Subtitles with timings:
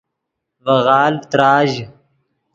[0.65, 1.71] ڤے غالڤ تراژ